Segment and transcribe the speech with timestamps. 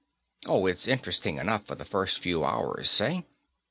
[0.47, 3.27] Oh, it's interesting enough for the first few hours, say.